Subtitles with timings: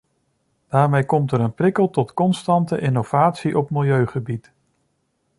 [0.67, 4.51] Daarmee komt er een prikkel tot constante innovatie op milieugebied.